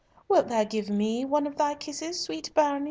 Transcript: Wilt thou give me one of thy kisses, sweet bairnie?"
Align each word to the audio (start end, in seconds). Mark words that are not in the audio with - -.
Wilt 0.27 0.47
thou 0.47 0.63
give 0.63 0.89
me 0.89 1.25
one 1.25 1.45
of 1.45 1.57
thy 1.57 1.75
kisses, 1.75 2.19
sweet 2.19 2.51
bairnie?" 2.55 2.79